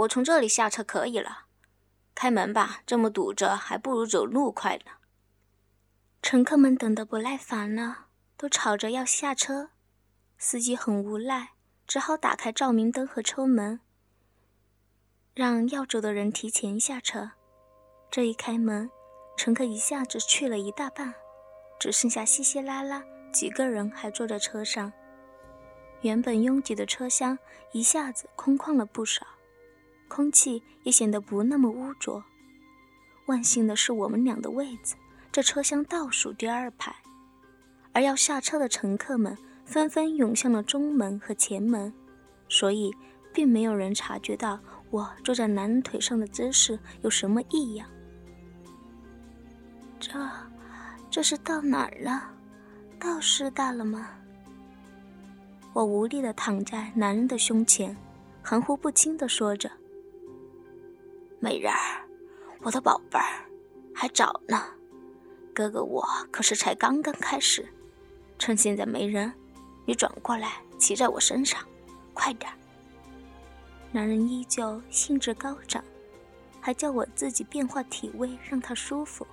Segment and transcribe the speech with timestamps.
[0.00, 1.46] 我从这里下车可以了。
[2.14, 4.92] 开门吧，这么堵着，还不如走路快呢。
[6.22, 9.70] 乘客们等得不耐烦了，都吵着要下车。
[10.38, 11.50] 司机很无奈，
[11.86, 13.80] 只好打开照明灯和车门，
[15.34, 17.32] 让要走的人提前下车。
[18.10, 18.90] 这一开门，
[19.36, 21.14] 乘客一下子去了一大半，
[21.78, 24.92] 只剩下稀稀拉拉几个人还坐在车上。
[26.00, 27.38] 原本拥挤的车厢
[27.72, 29.26] 一下子空旷了不少，
[30.10, 32.22] 空气也显得不那么污浊。
[33.26, 34.96] 万幸的是，我们俩的位子
[35.30, 36.94] 这车厢倒数第二排，
[37.92, 41.94] 而要下车的乘客们纷纷涌向了中门和前门，
[42.48, 42.92] 所以
[43.32, 44.58] 并没有人察觉到
[44.90, 47.88] 我坐在男人腿上的姿势有什么异样。
[50.00, 50.18] 这，
[51.08, 52.32] 这是到哪儿了？
[52.98, 54.08] 到师大了吗？
[55.72, 57.96] 我无力地躺在男人的胸前，
[58.42, 59.70] 含糊不清地说着
[61.40, 62.06] ：“美人儿，
[62.60, 63.44] 我的宝贝儿，
[63.94, 64.62] 还早呢。
[65.54, 67.66] 哥哥我可是才刚刚开始，
[68.38, 69.32] 趁现在没人，
[69.86, 71.66] 你转过来骑在我身上，
[72.12, 72.52] 快点。”
[73.90, 75.82] 男人依旧兴致高涨，
[76.60, 79.26] 还叫我自己变化体位让他舒服，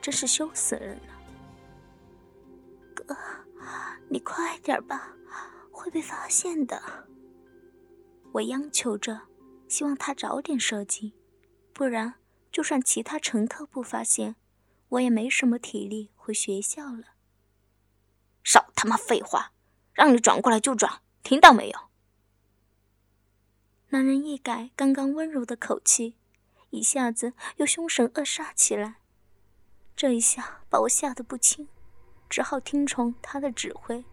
[0.00, 1.20] 真是羞死人了。
[2.94, 3.16] 哥，
[4.08, 5.14] 你快点吧。
[5.72, 6.78] 会被发现的，
[8.32, 9.18] 我央求着，
[9.66, 11.10] 希望他早点射精，
[11.80, 12.16] 不然
[12.52, 14.36] 就算其他乘客不发现，
[14.90, 17.14] 我也没什么体力回学校了。
[18.44, 19.54] 少他妈废话，
[19.94, 21.80] 让你转过来就转，听到没有？
[23.88, 26.16] 男人一改刚刚温柔的口气，
[26.68, 28.96] 一下子又凶神恶煞起来，
[29.96, 31.66] 这一下把我吓得不轻，
[32.28, 34.04] 只好听从他的指挥。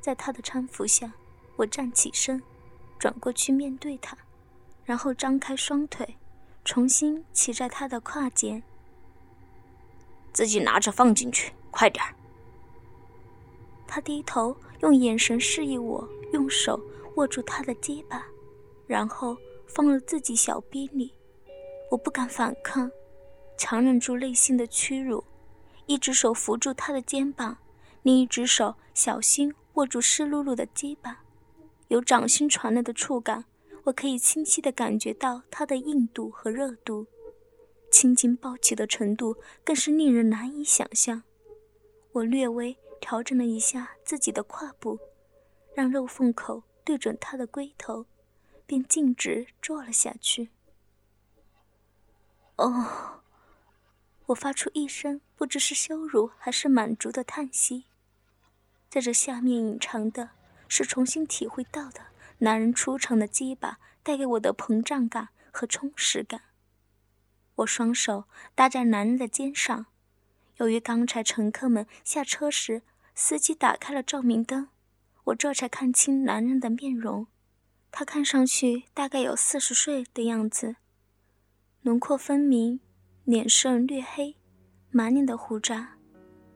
[0.00, 1.12] 在他的搀扶下，
[1.56, 2.42] 我站起身，
[2.98, 4.16] 转过去面对他，
[4.82, 6.16] 然后张开双腿，
[6.70, 8.62] 重新骑在他的胯间。
[10.32, 12.14] 自己拿着放进去，快点儿。
[13.88, 16.80] 他低头用眼神示意我用手
[17.16, 18.22] 握住他的肩膀，
[18.86, 19.36] 然后
[19.66, 21.12] 放了自己小逼里。
[21.90, 22.88] 我不敢反抗，
[23.58, 25.24] 强忍住内心的屈辱，
[25.86, 27.58] 一只手扶住他的肩膀，
[28.02, 29.52] 另一只手小心。
[29.74, 31.22] 握住湿漉漉的鸡巴，
[31.88, 33.44] 有掌心传来的触感，
[33.90, 37.08] 我可以清晰地感觉到它的硬度和热度，
[37.90, 41.24] 青筋暴起的程度更是令人难以想象。
[42.12, 45.00] 我略微调整了一下自己的胯部，
[45.74, 48.06] 让肉缝口对准他的龟头，
[48.64, 50.50] 便径直坐了下去。
[52.56, 53.22] 哦，
[54.26, 57.86] 我发出一声不知是羞辱还是满足的叹息。
[58.88, 60.30] 在这下面隐藏的
[60.68, 62.09] 是重新体会到的
[62.40, 66.42] 男人出场的鸡巴带给我的膨胀感和充实感。
[67.56, 68.24] 我双手
[68.54, 69.86] 搭在男人的肩上，
[70.56, 72.82] 由于刚才乘客们下车时，
[73.14, 74.68] 司机打开了照明灯，
[75.24, 77.26] 我这才看清男人的面容。
[77.90, 80.76] 他看上去大概有四十岁的样子，
[81.82, 82.80] 轮廓分明，
[83.24, 84.36] 脸色略黑，
[84.90, 85.96] 满脸的胡渣。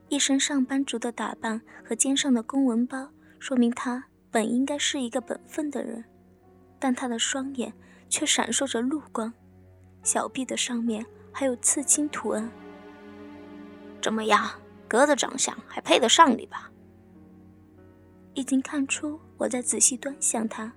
[0.09, 6.05] 一身上班族的打扮和肩上的公文包，说明他本应该是一个本分的人，
[6.81, 7.73] 但他的双眼
[8.09, 9.33] 却闪烁着怒光，
[10.03, 12.51] 小臂的上面还有刺青图案。
[14.03, 14.51] 怎么样，
[14.89, 16.69] 哥的长相还配得上你吧？
[18.35, 20.73] 已经看出我在仔细端详他，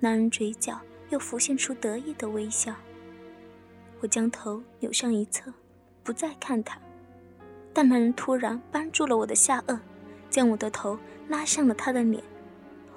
[0.00, 2.74] 男人嘴角又浮现出得意的微笑。
[4.00, 5.54] 我将头扭向一侧，
[6.02, 6.80] 不再看他。
[7.72, 9.78] 但男人突然扳住了我的下颚，
[10.28, 12.20] 将我的头拉向了他的脸。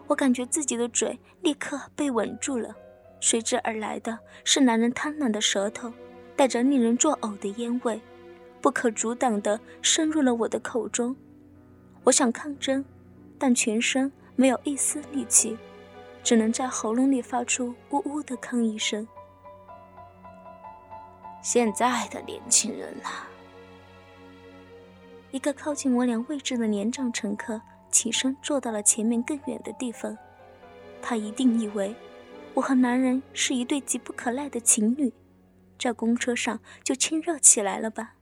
[0.07, 2.75] 我感觉自己的嘴立刻被吻住了，
[3.19, 5.91] 随之而来的是男人贪婪的舌头，
[6.35, 7.99] 带着令人作呕的烟味，
[8.61, 11.15] 不可阻挡地深入了我的口中。
[12.03, 12.85] 我想抗争，
[13.39, 15.57] 但全身没有一丝力气，
[16.23, 19.07] 只能在喉咙里发出呜呜的抗议声。
[21.41, 23.09] 现在的年轻人呐。
[25.31, 27.59] 一个靠近我俩位置的年长乘客
[27.95, 30.17] 起身坐到了前面更远的地方。
[31.01, 31.95] 他一定以为
[32.53, 35.13] 我和男人是一对急不可耐的情侣，
[35.79, 38.15] 在公车上就亲热起来了吧？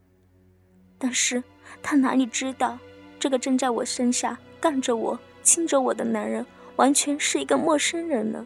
[1.00, 1.44] 但是
[1.82, 2.78] 他哪里知道，
[3.20, 6.46] 这个正在我身下干着我、亲着我的男人，
[6.76, 8.46] 完全是一个陌生人呢。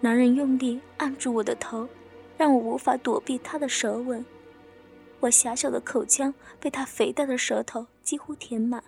[0.00, 1.86] 男人用力按住我的头，
[2.38, 4.24] 让我无法躲避他的舌吻。
[5.20, 8.82] 我狭小的口腔被他肥大的舌头几乎填满，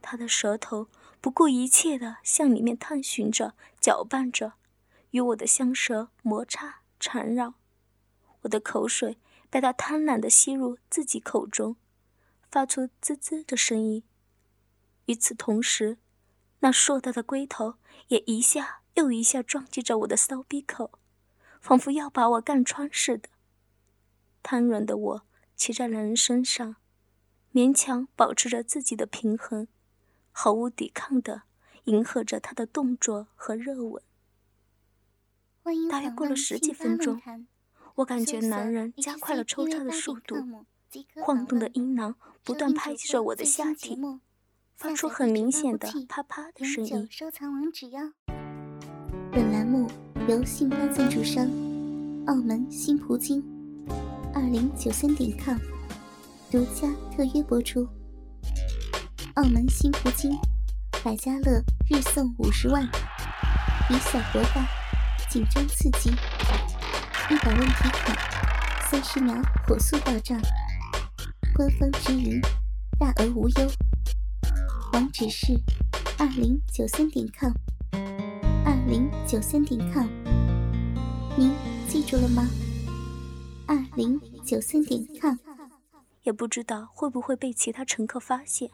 [0.00, 0.88] 他的舌头
[1.20, 4.54] 不顾一切地向里面探寻着、搅拌着，
[5.10, 7.54] 与我的香舌摩擦缠绕，
[8.42, 9.18] 我的口水
[9.48, 11.76] 被他贪婪地吸入自己口中，
[12.50, 14.02] 发出滋滋的声音。
[15.06, 15.98] 与此同时，
[16.60, 17.74] 那硕大的龟头
[18.08, 20.92] 也一下又一下撞击着我的骚逼口，
[21.60, 23.28] 仿佛要把我干穿似的。
[24.42, 25.22] 瘫软的我
[25.56, 26.76] 骑在男人身上，
[27.52, 29.66] 勉强保持着自己的平衡，
[30.30, 31.42] 毫无抵抗的
[31.84, 34.02] 迎合着他的动作和热吻。
[35.90, 37.20] 大约过了十几分钟，
[37.96, 40.36] 我感觉男人加快了抽插的速度，
[41.22, 43.98] 晃动的阴囊不断拍击着我的下体，
[44.76, 47.08] 发出很明显的啪啪的声音。
[49.30, 49.88] 本栏目
[50.28, 51.46] 由信发赞助商
[52.26, 53.44] 澳门新葡京
[54.34, 55.56] 二零九三点 com
[56.50, 57.86] 独家特约播出。
[59.40, 60.38] 澳门新葡京
[61.02, 62.84] 百家乐日送五十万，
[63.88, 64.68] 以小博大。
[65.30, 68.14] 紧张刺激，一百问题卡，
[68.90, 69.34] 三十秒
[69.66, 70.38] 火速到账，
[71.54, 72.38] 官方直营，
[72.98, 73.70] 大额无忧。
[74.92, 75.58] 网址是
[76.18, 77.54] 二零九三点 com，
[78.66, 80.06] 二零九三点 com，
[81.38, 81.50] 您
[81.88, 82.46] 记住了吗？
[83.66, 85.34] 二零九三点 com，
[86.24, 88.70] 也不知道会不会被其他乘客发现。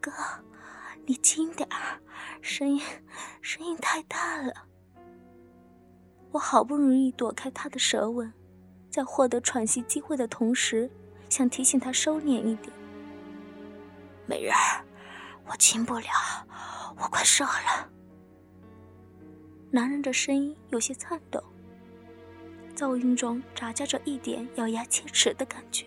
[0.00, 0.12] 哥。
[1.06, 2.00] 你轻点儿，
[2.40, 2.80] 声音
[3.40, 4.52] 声音太大了。
[6.30, 8.32] 我好不容易躲开他的舌吻，
[8.90, 10.88] 在获得喘息机会的同时，
[11.28, 12.72] 想提醒他收敛一点。
[14.26, 14.84] 美人儿，
[15.46, 16.46] 我轻不了，
[16.96, 17.88] 我快射了。
[19.72, 21.42] 男人的声音有些颤抖，
[22.76, 25.86] 噪音中夹杂着一点咬牙切齿的感觉。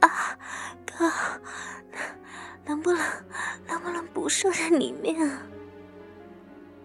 [0.00, 0.38] 啊，
[0.84, 1.10] 哥。
[2.64, 3.02] 能不能，
[3.66, 5.42] 能不能不射在里面啊？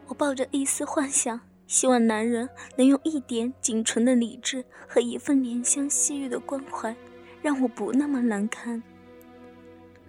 [0.08, 6.96] 我抱着一丝幻想，希望男人能用一点仅存的理智和一份怜香惜玉的关怀，
[7.42, 8.82] 让我不那么难堪。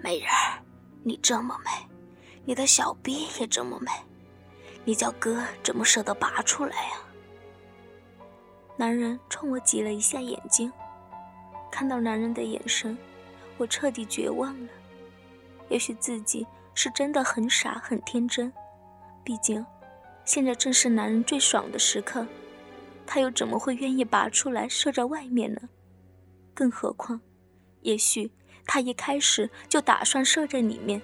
[0.01, 0.63] 美人儿，
[1.03, 1.71] 你这么美，
[2.45, 3.91] 你的小臂也这么美，
[4.85, 6.93] 你叫哥怎么舍得拔出来呀？
[8.77, 10.73] 男人冲我挤了一下眼睛，
[11.75, 12.97] 看到男人的眼神，
[13.57, 14.69] 我彻底绝望了。
[15.69, 18.53] 也许自己是真的很傻很天真，
[19.25, 19.67] 毕竟
[20.25, 22.25] 现在正是男人最爽的时刻，
[23.05, 25.63] 他又怎么会愿意拔出来射在外面呢？
[26.55, 27.21] 更何况，
[27.81, 28.31] 也许
[28.65, 31.03] 他一开始就打算射在里面，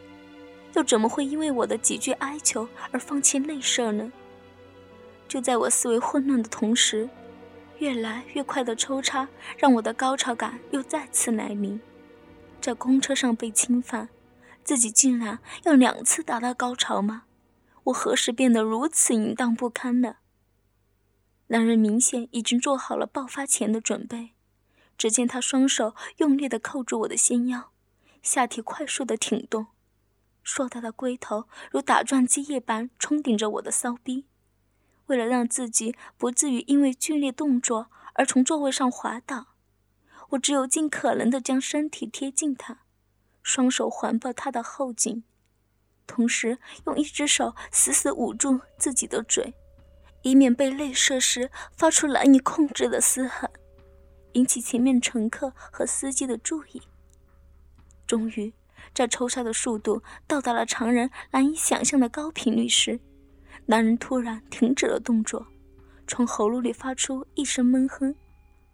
[0.75, 4.13] 又怎么会因为我的几句哀求而放弃内射呢？
[5.27, 7.11] 就在我思维混乱的同时，
[7.81, 11.81] 越来越快的抽插让我的高潮感又再次来临，
[12.61, 14.11] 在公车上被侵犯。
[14.63, 17.25] 自己竟然要两次达到高潮吗？
[17.85, 20.19] 我何时变得如此淫荡不堪了？
[21.47, 24.33] 男人明显已经做好了爆发前的准备，
[24.99, 27.71] 只见他双手用力地扣住我的纤腰，
[28.23, 29.69] 下体快速地挺动，
[30.43, 34.27] 硕大的龟头如打转机一般冲顶着我的骚逼。
[35.11, 39.49] 为了让自己不至于因为剧烈动作而从座位上滑倒，
[40.31, 42.83] 我只有尽可能地将身体贴近他。
[43.43, 45.25] 双手环抱他的后颈，
[46.07, 49.55] 同时用一只手死死捂住自己的嘴，
[50.23, 53.51] 以免被内射时发出难以控制的嘶喊，
[54.35, 56.83] 引起前面乘客和司机的注意。
[58.07, 58.53] 终于，
[58.95, 63.01] 在抽插的速度到达了常人难以想象的高频率时，
[63.71, 65.47] 男人突然停止了动作，
[66.09, 68.13] 从喉咙里发出一声闷哼，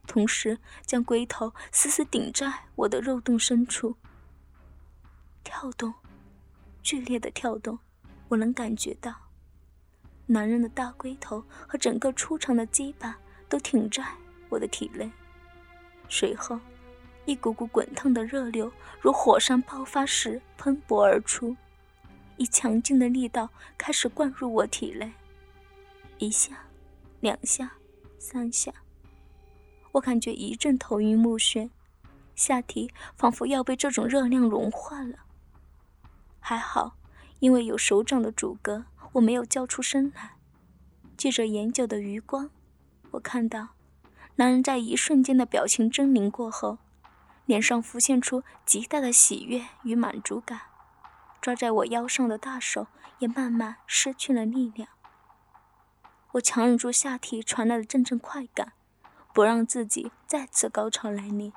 [0.07, 3.95] 同时将龟头死死顶在我的肉洞深处。
[5.45, 5.93] 跳动，
[6.83, 7.79] 剧烈的跳动，
[8.29, 9.15] 我能感觉到，
[10.25, 13.19] 男人的大龟头和整个粗长的鸡巴
[13.51, 14.03] 都挺在
[14.49, 15.13] 我的体内。
[16.09, 16.59] 随后，
[17.27, 18.73] 一股股滚烫的热流
[19.03, 21.55] 如火山爆发时喷薄而出，
[22.37, 25.13] 以强劲的力道开始灌入我体内。
[26.19, 26.67] 一下，
[27.21, 27.75] 两下，
[28.19, 28.73] 三下，
[29.93, 31.71] 我感觉一阵头晕目眩，
[32.35, 35.19] 下体仿佛要被这种热量融化了。
[36.41, 36.97] 还好，
[37.41, 40.37] 因为有手掌的阻隔，我没有叫出声来。
[41.17, 42.51] 借着眼角的余光，
[43.13, 43.69] 我看到
[44.37, 46.79] 男人在一瞬间的表情狰狞过后，
[47.47, 50.61] 脸上浮现出极大的喜悦与满足感，
[51.41, 52.87] 抓在我腰上的大手
[53.19, 54.89] 也慢慢失去了力量。
[56.33, 58.73] 我强忍住下体传来的阵阵快感，
[59.33, 61.53] 不让自己再次高潮来临。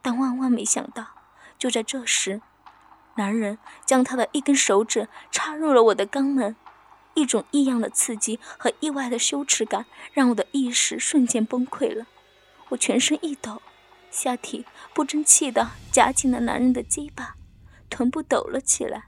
[0.00, 1.08] 但万万没想到，
[1.58, 2.40] 就在这时。
[3.16, 6.54] 男人将他的一根手指插入了我的肛门，
[7.14, 12.06] 一种异样的刺激和意外的羞耻感让我的意识瞬间崩溃了，
[12.68, 13.60] 我全身一抖，
[14.08, 14.64] 下体
[14.94, 17.34] 不争气地夹紧了男人的鸡巴，
[17.88, 19.04] 臀部抖了起来，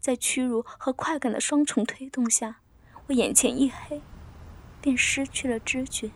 [0.00, 2.56] 在屈辱和快感的双重推动下，
[3.06, 4.00] 我眼前一黑，
[4.80, 6.10] 便失去了知觉。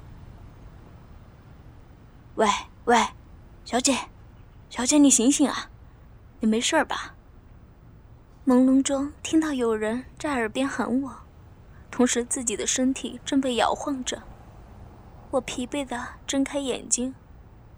[2.37, 2.49] 喂
[2.85, 2.97] 喂，
[3.65, 4.09] 小姐，
[4.71, 5.71] 小姐，你醒醒啊！
[6.41, 7.15] 你没事吧？
[8.47, 11.17] 朦胧中听到有人在耳边喊我，
[11.91, 14.23] 同时自己的身体正被摇晃着。
[15.33, 17.15] 我疲惫的睁开眼睛，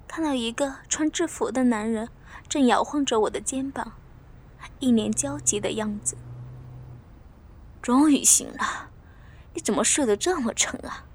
[0.06, 2.08] 看到一个穿制服的男人
[2.48, 3.94] 正摇晃着我的肩膀，
[4.78, 6.16] 一脸焦急的样子。
[7.80, 8.90] 终于醒了，
[9.54, 11.06] 你怎么睡得这么沉啊？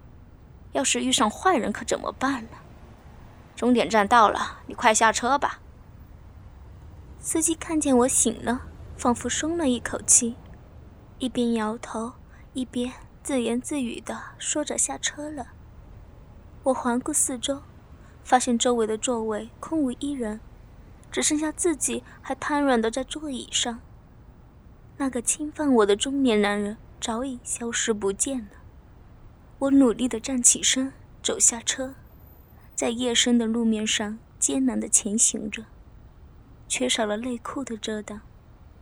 [0.71, 2.57] 要是遇上坏人可怎么办呢？
[3.55, 5.59] 终点站到了，你快下车吧。
[7.19, 8.67] 司机看见我醒了。
[8.97, 10.37] 仿佛松了一口气，
[11.19, 12.13] 一边摇头，
[12.53, 15.47] 一边自言自语地说着下车了。
[16.63, 17.61] 我环顾四周，
[18.23, 20.39] 发现周围的座位空无一人，
[21.15, 23.79] 只剩下自己还瘫软的在座椅上。
[24.97, 28.49] 那个侵犯我的中年男人早已消失不见了。
[29.59, 30.91] 我努力地站起身，
[31.23, 31.95] 走下车，
[32.75, 35.63] 在夜深的路面上艰难地前行着，
[36.67, 38.19] 缺少了内裤的遮挡。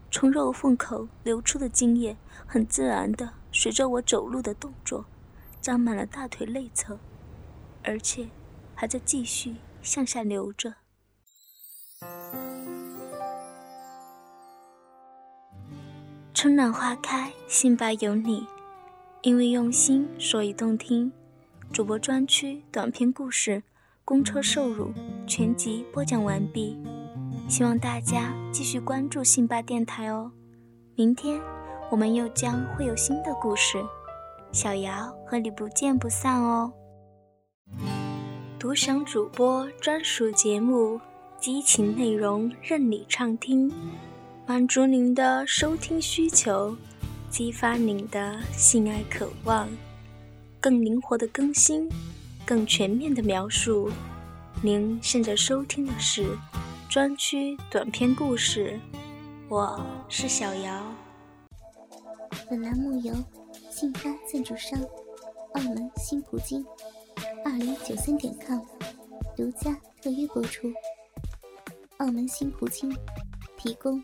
[0.10, 5.06] 从肉缝口流出的精液，很自然的随着我走路的动作，
[5.62, 6.98] 沾满了大腿内侧，
[7.84, 8.28] 而且
[8.74, 10.74] 还在继续向下流着。
[16.44, 18.46] 春暖花开，信吧有你，
[19.22, 21.10] 因为用心，所以动听。
[21.72, 23.52] 主播专区短篇故事
[24.04, 24.88] 《公车受辱》
[25.26, 26.78] 全集播讲完毕。
[27.48, 30.30] 希望大家继续关注信巴电台哦，
[30.96, 31.40] 明天
[31.90, 33.82] 我们又将会有新的故事，
[34.52, 36.74] 小瑶和你不见不散哦。
[38.60, 41.00] 独享主播专属节目，
[41.40, 43.72] 激情内容任你畅听，
[44.46, 46.76] 满足您的收听需求，
[47.30, 49.70] 激发您的性爱渴望，
[50.60, 51.90] 更灵活的更新，
[52.46, 53.90] 更全面的描述。
[54.62, 56.38] 您现在收听的是。
[56.90, 58.80] 专区短篇故事，
[59.50, 60.94] 我是小姚。
[62.48, 63.12] 本栏目由
[63.72, 64.80] 信发赞助商
[65.54, 66.64] 澳门新葡京
[67.44, 68.60] 二零九三点 com
[69.36, 70.72] 独家特约播出。
[71.98, 72.96] 澳门新葡京
[73.58, 74.04] 提供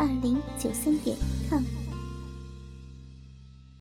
[0.00, 1.14] 二零九三点
[1.50, 1.79] com。